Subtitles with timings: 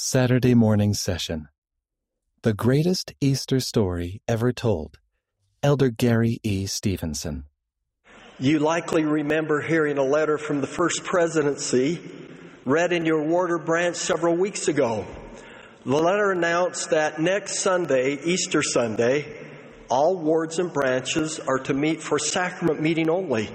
[0.00, 1.48] Saturday morning session.
[2.42, 5.00] The greatest Easter story ever told.
[5.60, 6.66] Elder Gary E.
[6.66, 7.46] Stevenson.
[8.38, 12.00] You likely remember hearing a letter from the First Presidency
[12.64, 15.04] read in your ward or branch several weeks ago.
[15.84, 19.26] The letter announced that next Sunday, Easter Sunday,
[19.90, 23.50] all wards and branches are to meet for sacrament meeting only,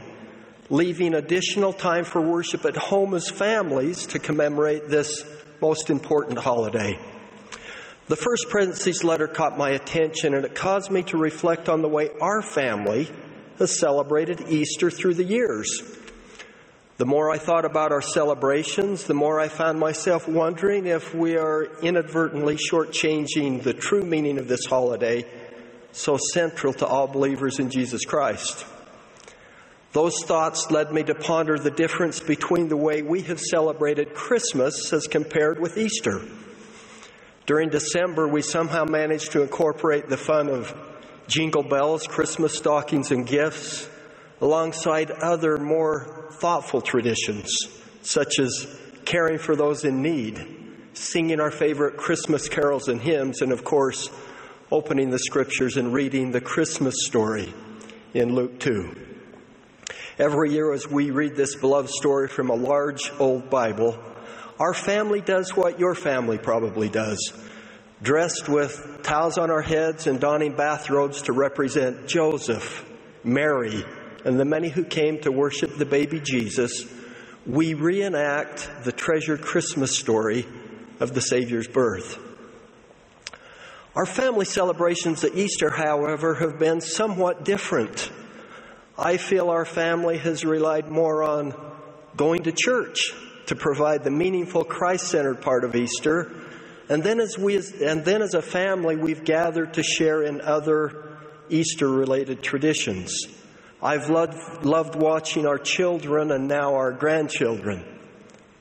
[0.70, 5.24] leaving additional time for worship at home as families to commemorate this
[5.64, 7.00] most important holiday.
[8.08, 11.88] The First Presidency's letter caught my attention and it caused me to reflect on the
[11.88, 13.10] way our family
[13.60, 15.82] has celebrated Easter through the years.
[16.98, 21.38] The more I thought about our celebrations, the more I found myself wondering if we
[21.38, 25.26] are inadvertently shortchanging the true meaning of this holiday,
[25.94, 28.66] so central to all believers in Jesus Christ.
[29.94, 34.92] Those thoughts led me to ponder the difference between the way we have celebrated Christmas
[34.92, 36.22] as compared with Easter.
[37.46, 40.76] During December, we somehow managed to incorporate the fun of
[41.28, 43.88] jingle bells, Christmas stockings, and gifts
[44.42, 47.52] alongside other more thoughtful traditions,
[48.02, 48.66] such as
[49.06, 50.44] caring for those in need,
[50.94, 54.10] singing our favorite Christmas carols and hymns, and of course,
[54.72, 57.54] opening the scriptures and reading the Christmas story
[58.16, 59.13] in Luke 2.
[60.20, 63.98] Every year, as we read this beloved story from a large old Bible,
[64.60, 67.34] our family does what your family probably does.
[68.04, 72.86] Dressed with towels on our heads and donning bathrobes to represent Joseph,
[73.24, 73.84] Mary,
[74.24, 76.86] and the many who came to worship the baby Jesus,
[77.48, 80.46] we reenact the treasure Christmas story
[81.00, 82.20] of the Savior's birth.
[83.96, 88.12] Our family celebrations at Easter, however, have been somewhat different.
[88.98, 91.56] I feel our family has relied more on
[92.16, 93.12] going to church
[93.48, 96.32] to provide the meaningful Christ centered part of Easter.
[96.90, 101.18] And then, as we, and then as a family, we've gathered to share in other
[101.50, 103.26] Easter related traditions.
[103.82, 107.84] I've loved, loved watching our children and now our grandchildren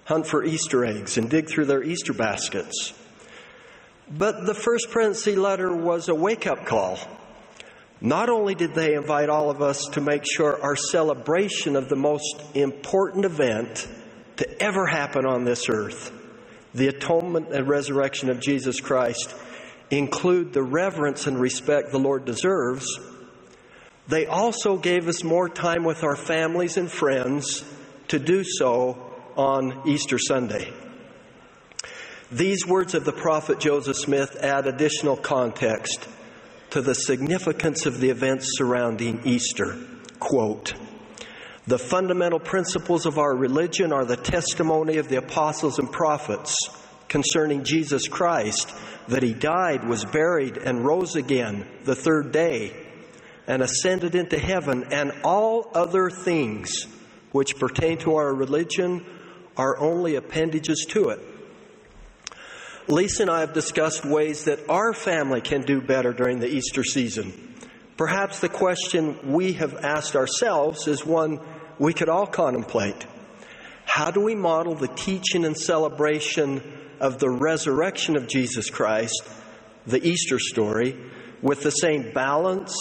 [0.04, 2.92] hunt for Easter eggs and dig through their Easter baskets.
[4.10, 6.98] But the first presidency letter was a wake up call
[8.02, 11.96] not only did they invite all of us to make sure our celebration of the
[11.96, 13.86] most important event
[14.38, 16.10] to ever happen on this earth,
[16.74, 19.32] the atonement and resurrection of Jesus Christ,
[19.88, 22.86] include the reverence and respect the Lord deserves,
[24.08, 27.64] they also gave us more time with our families and friends
[28.08, 30.72] to do so on Easter Sunday.
[32.32, 36.08] These words of the prophet Joseph Smith add additional context
[36.72, 39.76] to the significance of the events surrounding Easter.
[40.18, 40.72] Quote,
[41.66, 46.56] the fundamental principles of our religion are the testimony of the apostles and prophets
[47.08, 48.74] concerning Jesus Christ,
[49.08, 52.74] that he died, was buried, and rose again the third day,
[53.46, 56.86] and ascended into heaven, and all other things
[57.32, 59.04] which pertain to our religion
[59.58, 61.20] are only appendages to it.
[62.88, 66.82] Lisa and I have discussed ways that our family can do better during the Easter
[66.82, 67.32] season.
[67.96, 71.40] Perhaps the question we have asked ourselves is one
[71.78, 73.06] we could all contemplate.
[73.84, 76.62] How do we model the teaching and celebration
[77.00, 79.22] of the resurrection of Jesus Christ,
[79.86, 80.96] the Easter story,
[81.40, 82.74] with the same balance,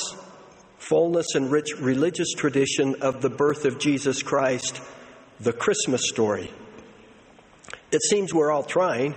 [0.78, 4.82] fullness, and rich religious tradition of the birth of Jesus Christ,
[5.40, 6.50] the Christmas story?
[7.92, 9.16] It seems we're all trying.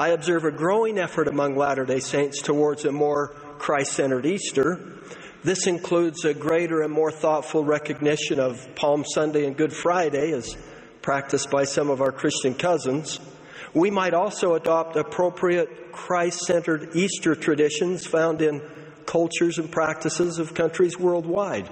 [0.00, 4.80] I observe a growing effort among Latter day Saints towards a more Christ centered Easter.
[5.44, 10.56] This includes a greater and more thoughtful recognition of Palm Sunday and Good Friday as
[11.02, 13.20] practiced by some of our Christian cousins.
[13.74, 18.62] We might also adopt appropriate Christ centered Easter traditions found in
[19.04, 21.68] cultures and practices of countries worldwide.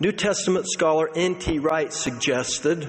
[0.00, 1.60] New Testament scholar N.T.
[1.60, 2.86] Wright suggested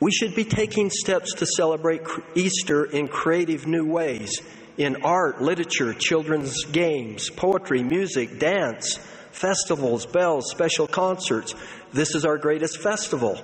[0.00, 2.02] we should be taking steps to celebrate
[2.34, 4.40] Easter in creative new ways
[4.78, 8.96] in art, literature, children's games, poetry, music, dance,
[9.30, 11.54] festivals, bells, special concerts.
[11.92, 13.38] This is our greatest festival.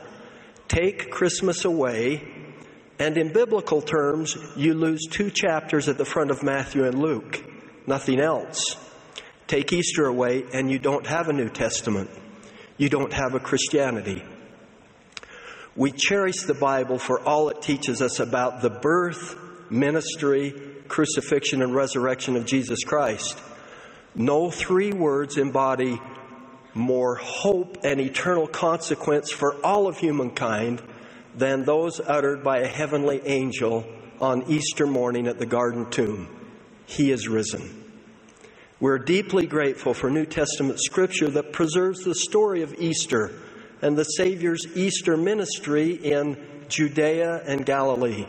[0.66, 2.26] Take Christmas away,
[2.98, 7.44] and in biblical terms, you lose two chapters at the front of Matthew and Luke.
[7.86, 8.76] Nothing else.
[9.46, 12.08] Take Easter away, and you don't have a New Testament.
[12.78, 14.22] You don't have a Christianity.
[15.76, 19.36] We cherish the Bible for all it teaches us about the birth,
[19.70, 20.54] ministry,
[20.88, 23.38] crucifixion, and resurrection of Jesus Christ.
[24.14, 26.00] No three words embody
[26.72, 30.82] more hope and eternal consequence for all of humankind
[31.34, 33.84] than those uttered by a heavenly angel
[34.18, 36.28] on Easter morning at the garden tomb.
[36.86, 37.84] He is risen.
[38.80, 43.32] We're deeply grateful for New Testament scripture that preserves the story of Easter
[43.82, 46.36] and the Savior's Easter ministry in
[46.68, 48.26] Judea and Galilee.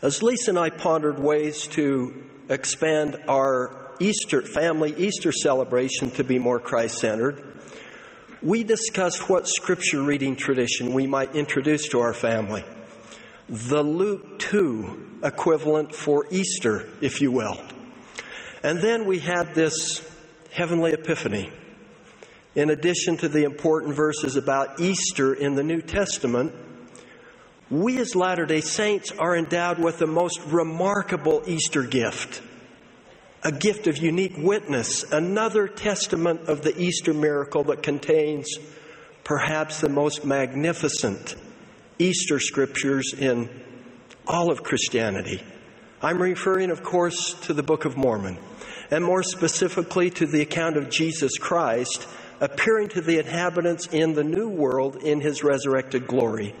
[0.00, 6.38] As Lisa and I pondered ways to expand our Easter family Easter celebration to be
[6.38, 7.44] more Christ centered,
[8.40, 12.64] we discussed what scripture reading tradition we might introduce to our family.
[13.48, 17.60] The Luke 2 equivalent for Easter, if you will.
[18.62, 20.08] And then we had this
[20.52, 21.50] heavenly epiphany.
[22.58, 26.52] In addition to the important verses about Easter in the New Testament,
[27.70, 32.42] we as Latter day Saints are endowed with the most remarkable Easter gift
[33.44, 38.58] a gift of unique witness, another testament of the Easter miracle that contains
[39.22, 41.36] perhaps the most magnificent
[42.00, 43.48] Easter scriptures in
[44.26, 45.40] all of Christianity.
[46.02, 48.36] I'm referring, of course, to the Book of Mormon,
[48.90, 52.08] and more specifically to the account of Jesus Christ
[52.40, 56.54] appearing to the inhabitants in the New World in his resurrected glory.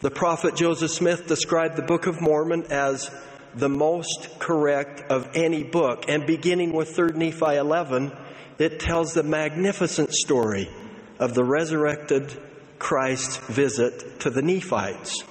[0.00, 3.10] The prophet Joseph Smith described the Book of Mormon as
[3.54, 6.06] the most correct of any book.
[6.08, 8.12] And beginning with 3 Nephi 11,
[8.58, 10.70] it tells the magnificent story
[11.18, 12.32] of the resurrected
[12.78, 15.22] Christ's visit to the Nephites,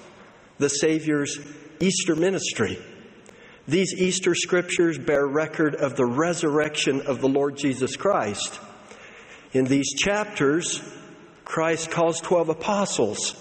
[0.58, 1.38] the Savior's
[1.80, 2.80] Easter ministry.
[3.68, 8.60] These Easter scriptures bear record of the resurrection of the Lord Jesus Christ.
[9.54, 10.82] In these chapters,
[11.44, 13.36] Christ calls 12 apostles,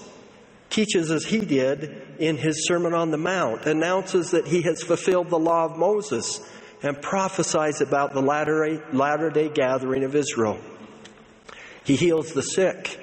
[0.69, 5.31] teaches as he did in his Sermon on the Mount, announces that he has fulfilled
[5.31, 6.41] the law of Moses,
[6.83, 10.59] and prophesies about the latter day gathering of Israel.
[11.85, 12.99] He heals the sick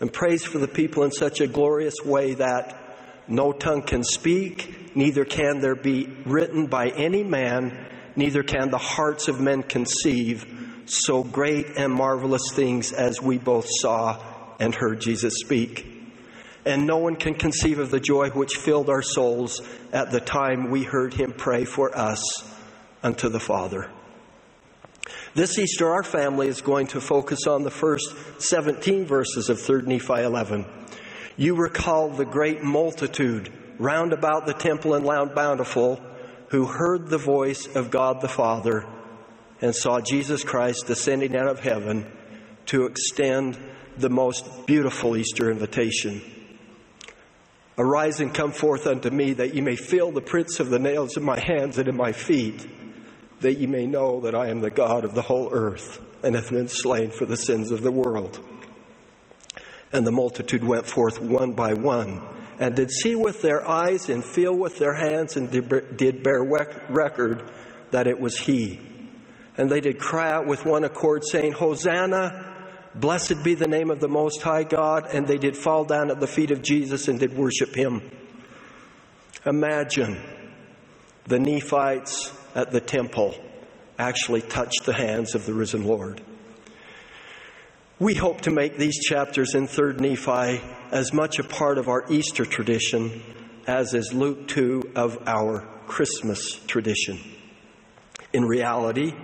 [0.00, 2.78] and prays for the people in such a glorious way that
[3.28, 8.78] no tongue can speak, neither can there be written by any man, neither can the
[8.78, 10.61] hearts of men conceive
[10.92, 14.22] so great and marvelous things as we both saw
[14.60, 15.86] and heard Jesus speak.
[16.64, 19.60] And no one can conceive of the joy which filled our souls
[19.92, 22.22] at the time we heard him pray for us
[23.02, 23.90] unto the Father.
[25.34, 29.82] This Easter, our family is going to focus on the first 17 verses of 3
[29.82, 30.66] Nephi 11.
[31.36, 36.00] You recall the great multitude round about the temple in Mount Bountiful
[36.48, 38.86] who heard the voice of God the Father
[39.62, 42.10] and saw Jesus Christ descending out of heaven
[42.66, 43.56] to extend
[43.96, 46.20] the most beautiful Easter invitation.
[47.78, 51.16] Arise and come forth unto me that ye may feel the prints of the nails
[51.16, 52.66] in my hands and in my feet,
[53.40, 56.50] that ye may know that I am the God of the whole earth and have
[56.50, 58.40] been slain for the sins of the world.
[59.92, 62.22] And the multitude went forth one by one,
[62.58, 67.50] and did see with their eyes and feel with their hands, and did bear record
[67.90, 68.80] that it was he.
[69.56, 72.48] And they did cry out with one accord, saying, Hosanna!
[72.94, 75.06] Blessed be the name of the Most High God.
[75.12, 78.02] And they did fall down at the feet of Jesus and did worship him.
[79.46, 80.20] Imagine
[81.26, 83.34] the Nephites at the temple
[83.98, 86.20] actually touched the hands of the risen Lord.
[87.98, 92.04] We hope to make these chapters in 3rd Nephi as much a part of our
[92.10, 93.22] Easter tradition
[93.66, 97.20] as is Luke 2 of our Christmas tradition.
[98.32, 99.14] In reality,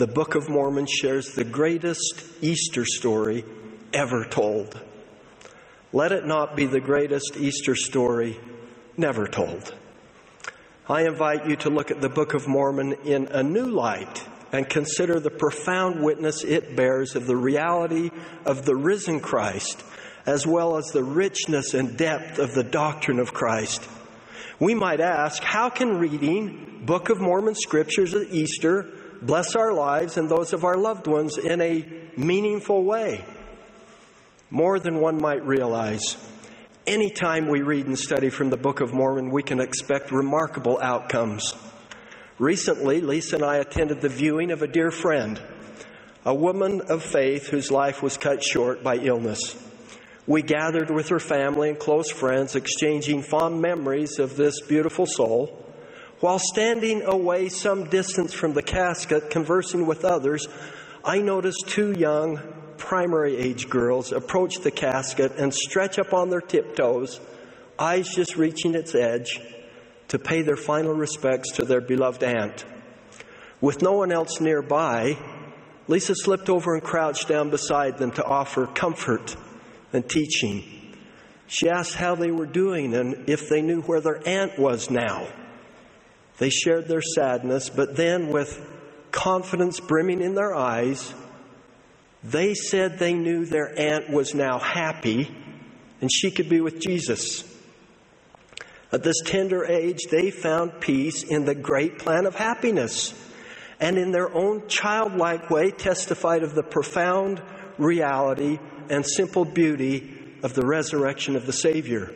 [0.00, 3.44] the Book of Mormon shares the greatest Easter story
[3.92, 4.80] ever told.
[5.92, 8.40] Let it not be the greatest Easter story
[8.96, 9.74] never told.
[10.88, 14.66] I invite you to look at the Book of Mormon in a new light and
[14.66, 18.10] consider the profound witness it bears of the reality
[18.46, 19.84] of the risen Christ,
[20.24, 23.86] as well as the richness and depth of the doctrine of Christ.
[24.58, 30.16] We might ask, how can reading Book of Mormon scriptures at Easter bless our lives
[30.16, 31.86] and those of our loved ones in a
[32.16, 33.24] meaningful way?
[34.50, 36.16] More than one might realize.
[36.86, 41.54] Anytime we read and study from the Book of Mormon, we can expect remarkable outcomes.
[42.38, 45.40] Recently, Lisa and I attended the viewing of a dear friend,
[46.24, 49.56] a woman of faith whose life was cut short by illness.
[50.26, 55.64] We gathered with her family and close friends, exchanging fond memories of this beautiful soul.
[56.20, 60.46] While standing away some distance from the casket, conversing with others,
[61.02, 62.38] I noticed two young
[62.76, 67.20] primary age girls approach the casket and stretch up on their tiptoes,
[67.78, 69.40] eyes just reaching its edge,
[70.08, 72.66] to pay their final respects to their beloved aunt.
[73.62, 75.16] With no one else nearby,
[75.88, 79.36] Lisa slipped over and crouched down beside them to offer comfort
[79.94, 80.64] and teaching.
[81.46, 85.26] She asked how they were doing and if they knew where their aunt was now.
[86.40, 88.66] They shared their sadness, but then, with
[89.12, 91.12] confidence brimming in their eyes,
[92.24, 95.30] they said they knew their aunt was now happy
[96.00, 97.44] and she could be with Jesus.
[98.90, 103.12] At this tender age, they found peace in the great plan of happiness
[103.78, 107.42] and in their own childlike way testified of the profound
[107.78, 112.14] reality and simple beauty of the resurrection of the Savior.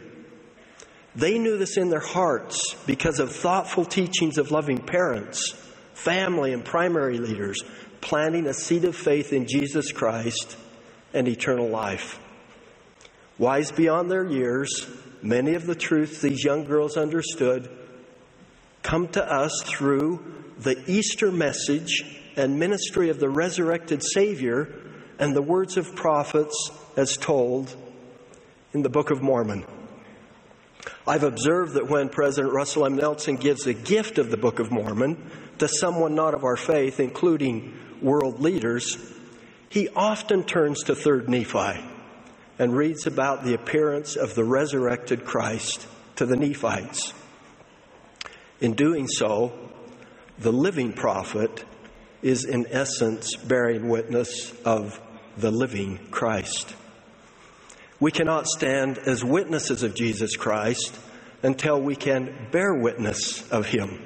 [1.17, 5.53] They knew this in their hearts because of thoughtful teachings of loving parents,
[5.95, 7.63] family, and primary leaders,
[8.01, 10.57] planting a seed of faith in Jesus Christ
[11.13, 12.19] and eternal life.
[13.39, 14.87] Wise beyond their years,
[15.23, 17.71] many of the truths these young girls understood
[18.83, 20.23] come to us through
[20.59, 22.05] the Easter message
[22.37, 24.73] and ministry of the resurrected Savior
[25.19, 27.75] and the words of prophets as told
[28.73, 29.65] in the Book of Mormon.
[31.07, 32.97] I've observed that when President Russell M.
[32.97, 36.99] Nelson gives a gift of the Book of Mormon to someone not of our faith,
[36.99, 38.97] including world leaders,
[39.69, 41.85] he often turns to 3rd Nephi
[42.59, 47.13] and reads about the appearance of the resurrected Christ to the Nephites.
[48.61, 49.53] In doing so,
[50.39, 51.65] the living prophet
[52.23, 54.99] is in essence bearing witness of
[55.37, 56.75] the living Christ.
[58.05, 60.95] We cannot stand as witnesses of Jesus Christ
[61.43, 63.99] until we can bear witness of him.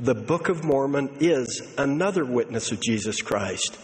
[0.00, 3.78] The Book of Mormon is another witness of Jesus Christ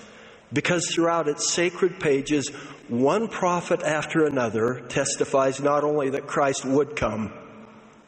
[0.52, 2.48] because throughout its sacred pages,
[2.88, 7.32] one prophet after another testifies not only that Christ would come,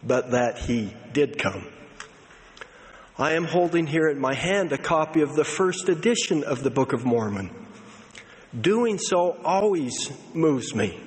[0.02, 1.64] but that he did come.
[3.16, 6.70] I am holding here in my hand a copy of the first edition of the
[6.70, 7.50] Book of Mormon.
[8.60, 11.00] Doing so always moves me.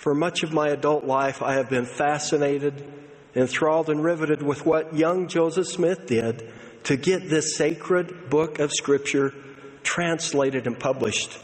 [0.00, 2.90] For much of my adult life, I have been fascinated,
[3.36, 6.50] enthralled, and riveted with what young Joseph Smith did
[6.84, 9.34] to get this sacred book of Scripture
[9.82, 11.38] translated and published.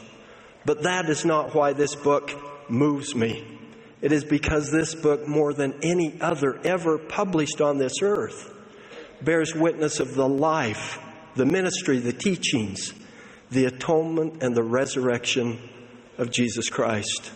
[0.65, 2.31] But that is not why this book
[2.67, 3.45] moves me.
[4.01, 8.51] It is because this book, more than any other ever published on this earth,
[9.21, 10.97] bears witness of the life,
[11.35, 12.91] the ministry, the teachings,
[13.51, 15.59] the atonement and the resurrection
[16.17, 17.31] of Jesus Christ.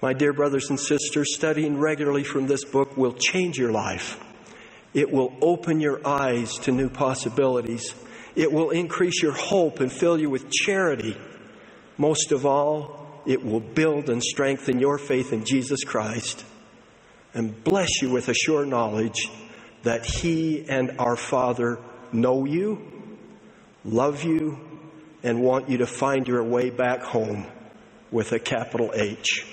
[0.00, 4.22] My dear brothers and sisters, studying regularly from this book will change your life.
[4.94, 7.94] It will open your eyes to new possibilities.
[8.36, 11.16] It will increase your hope and fill you with charity.
[11.96, 16.44] Most of all, it will build and strengthen your faith in Jesus Christ
[17.34, 19.28] and bless you with a sure knowledge
[19.82, 21.80] that He and our Father
[22.12, 22.80] know you,
[23.84, 24.60] love you,
[25.24, 27.46] and want you to find your way back home
[28.12, 29.44] with a capital H.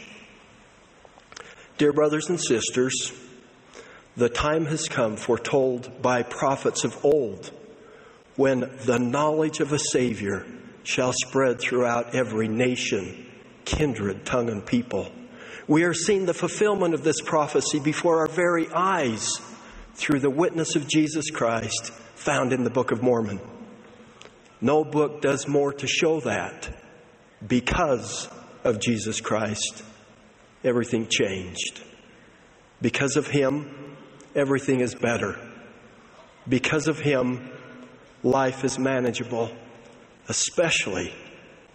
[1.78, 3.12] Dear brothers and sisters,
[4.16, 7.52] the time has come foretold by prophets of old
[8.38, 10.46] when the knowledge of a Savior
[10.84, 13.30] shall spread throughout every nation,
[13.66, 15.12] kindred, tongue, and people.
[15.68, 19.30] We are seeing the fulfillment of this prophecy before our very eyes
[19.96, 23.42] through the witness of Jesus Christ found in the Book of Mormon.
[24.62, 26.74] No book does more to show that.
[27.46, 28.30] Because
[28.64, 29.84] of Jesus Christ,
[30.66, 31.82] everything changed.
[32.82, 33.96] Because of Him,
[34.36, 35.40] everything is better.
[36.50, 37.50] Because of Him,
[38.24, 39.52] life is manageable,
[40.28, 41.14] especially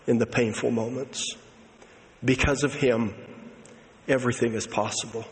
[0.06, 1.34] in the painful moments.
[2.22, 3.14] Because of Him,
[4.06, 5.24] everything is possible.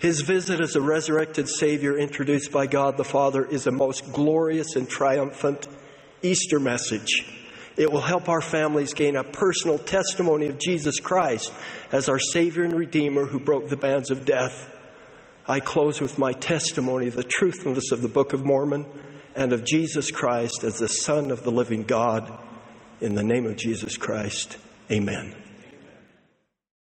[0.00, 4.76] His visit as a resurrected Savior introduced by God the Father is a most glorious
[4.76, 5.66] and triumphant
[6.22, 7.24] Easter message.
[7.76, 11.52] It will help our families gain a personal testimony of Jesus Christ
[11.90, 14.70] as our Savior and Redeemer who broke the bands of death.
[15.46, 18.86] I close with my testimony of the truthfulness of the Book of Mormon
[19.34, 22.32] and of Jesus Christ as the Son of the living God.
[23.00, 24.56] In the name of Jesus Christ,
[24.90, 25.43] amen.